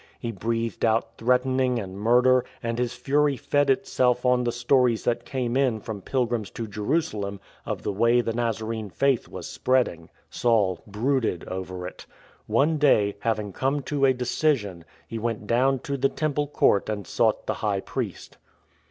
[0.19, 5.25] He breathed out threatening and murder, and his fury fed itself on the stories that
[5.25, 10.09] came in from pilgrims to Jerusalem of the way the Nazarene faith was spreading.
[10.27, 12.07] Saul brooded over it.
[12.47, 16.89] One day, hav ing come to a decision, he went down to the Temple court
[16.89, 18.39] and sought the High Priest.